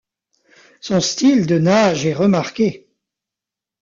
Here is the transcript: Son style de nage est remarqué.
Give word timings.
Son 0.79 0.99
style 0.99 1.45
de 1.45 1.59
nage 1.59 2.07
est 2.07 2.13
remarqué. 2.15 2.87